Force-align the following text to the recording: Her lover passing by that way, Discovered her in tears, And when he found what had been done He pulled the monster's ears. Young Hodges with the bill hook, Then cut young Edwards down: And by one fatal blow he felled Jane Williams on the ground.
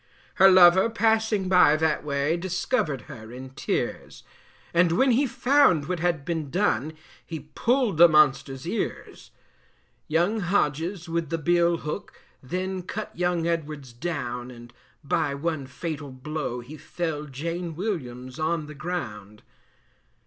Her 0.41 0.49
lover 0.49 0.89
passing 0.89 1.47
by 1.47 1.75
that 1.75 2.03
way, 2.03 2.35
Discovered 2.35 3.01
her 3.01 3.31
in 3.31 3.51
tears, 3.51 4.23
And 4.73 4.93
when 4.93 5.11
he 5.11 5.27
found 5.27 5.87
what 5.87 5.99
had 5.99 6.25
been 6.25 6.49
done 6.49 6.93
He 7.23 7.51
pulled 7.53 7.97
the 7.97 8.07
monster's 8.09 8.67
ears. 8.67 9.29
Young 10.07 10.39
Hodges 10.39 11.07
with 11.07 11.29
the 11.29 11.37
bill 11.37 11.77
hook, 11.77 12.19
Then 12.41 12.81
cut 12.81 13.15
young 13.15 13.45
Edwards 13.45 13.93
down: 13.93 14.49
And 14.49 14.73
by 15.03 15.35
one 15.35 15.67
fatal 15.67 16.09
blow 16.11 16.61
he 16.61 16.77
felled 16.77 17.31
Jane 17.31 17.75
Williams 17.75 18.39
on 18.39 18.65
the 18.65 18.73
ground. 18.73 19.43